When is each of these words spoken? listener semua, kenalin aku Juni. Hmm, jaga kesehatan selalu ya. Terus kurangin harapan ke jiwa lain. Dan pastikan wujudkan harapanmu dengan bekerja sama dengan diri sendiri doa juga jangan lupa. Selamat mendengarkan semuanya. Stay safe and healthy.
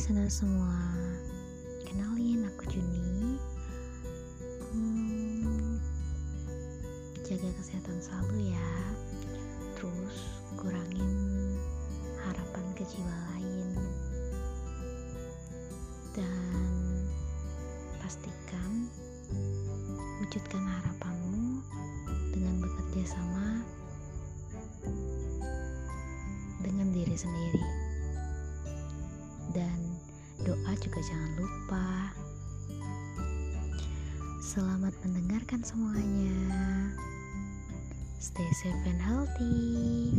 listener 0.00 0.32
semua, 0.32 0.80
kenalin 1.84 2.48
aku 2.48 2.64
Juni. 2.72 3.36
Hmm, 4.72 5.76
jaga 7.20 7.52
kesehatan 7.60 8.00
selalu 8.00 8.48
ya. 8.56 8.72
Terus 9.76 10.40
kurangin 10.56 11.12
harapan 12.16 12.64
ke 12.72 12.88
jiwa 12.88 13.12
lain. 13.12 13.76
Dan 16.16 16.80
pastikan 18.00 18.88
wujudkan 20.24 20.64
harapanmu 20.64 21.60
dengan 22.32 22.56
bekerja 22.56 23.20
sama 23.20 23.60
dengan 26.64 26.88
diri 26.88 27.20
sendiri 27.20 27.89
doa 30.70 30.86
juga 30.86 31.02
jangan 31.02 31.32
lupa. 31.34 31.86
Selamat 34.38 34.94
mendengarkan 35.02 35.66
semuanya. 35.66 36.38
Stay 38.22 38.46
safe 38.62 38.78
and 38.86 39.02
healthy. 39.02 40.14